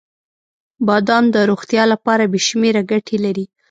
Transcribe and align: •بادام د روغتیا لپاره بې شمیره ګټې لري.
•بادام 0.87 1.25
د 1.35 1.37
روغتیا 1.49 1.83
لپاره 1.93 2.23
بې 2.31 2.39
شمیره 2.47 2.81
ګټې 2.91 3.17
لري. 3.25 3.45